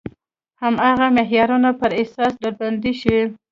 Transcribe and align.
هماغه 0.61 1.07
معیارونو 1.17 1.69
پر 1.79 1.91
اساس 2.01 2.33
ډلبندي 2.41 2.93
شي. 3.01 3.19